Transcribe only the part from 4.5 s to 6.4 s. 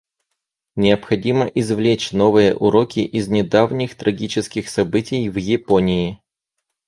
событий в Японии.